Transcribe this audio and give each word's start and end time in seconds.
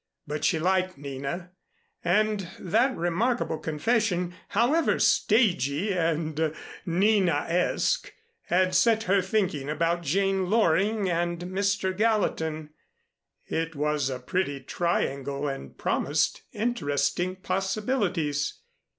But 0.25 0.43
she 0.43 0.57
liked 0.57 0.97
Nina, 0.97 1.51
and 2.03 2.47
that 2.57 2.95
remarkable 2.97 3.59
confession, 3.59 4.33
however 4.47 4.97
stagy 4.97 5.93
and 5.93 6.55
Nina 6.87 7.45
esque, 7.47 8.11
had 8.47 8.73
set 8.73 9.03
her 9.03 9.21
thinking 9.21 9.69
about 9.69 10.01
Jane 10.01 10.49
Loring 10.49 11.07
and 11.07 11.41
Mr. 11.43 11.95
Gallatin. 11.95 12.71
It 13.45 13.75
was 13.75 14.09
a 14.09 14.17
pretty 14.17 14.61
triangle 14.61 15.47
and 15.47 15.77
promised 15.77 16.41
interesting 16.51 17.35
possibilities. 17.35 18.55